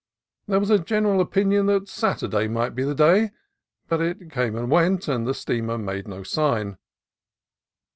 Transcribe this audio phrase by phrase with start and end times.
[0.47, 3.29] There was a general opinion that Saturday might be the day,
[3.87, 6.79] but it came and went, and the steamer made no sign.